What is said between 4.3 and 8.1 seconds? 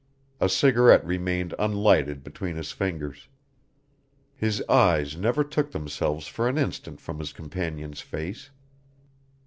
His eyes never took themselves for an instant from his companion's